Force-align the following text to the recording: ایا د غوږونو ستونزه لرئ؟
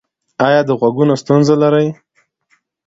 ایا 0.47 0.61
د 0.65 0.69
غوږونو 0.79 1.13
ستونزه 1.21 1.55
لرئ؟ 1.61 1.87